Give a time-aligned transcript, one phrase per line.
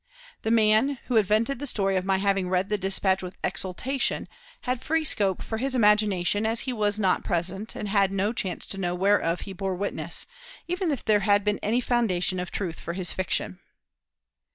[0.41, 4.27] The man, who invented the story of my having read the dispatch with exultation,
[4.61, 8.65] had free scope for his imagination, as he was not present, and had no chance
[8.65, 10.25] to know whereof he bore witness,
[10.67, 13.59] even if there had been any foundation of truth for his fiction.